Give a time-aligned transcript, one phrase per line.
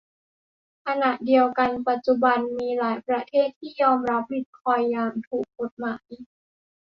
[0.85, 6.09] ขณะเดียวกันปัจจุบันมีหลายประเทศที่ยอมรับบิตคอยน์อย่างถูกกฎหมาย